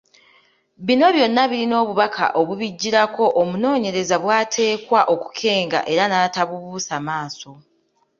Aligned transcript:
Bino 0.85 1.07
byonna 1.15 1.43
birina 1.51 1.75
obubaka 1.83 2.25
obubiggirako 2.39 3.23
omunoonyereza 3.41 4.15
bw’ateekwa 4.23 4.99
okukenga 5.13 5.79
era 5.91 6.03
n’atabubuusa 6.07 6.95
maaso. 7.07 7.51